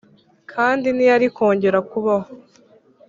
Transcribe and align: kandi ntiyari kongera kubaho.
kandi 0.51 0.87
ntiyari 0.91 1.27
kongera 1.35 1.79
kubaho. 1.91 2.29